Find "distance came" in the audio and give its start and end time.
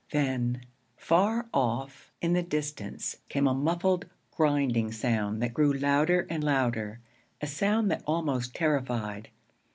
2.41-3.45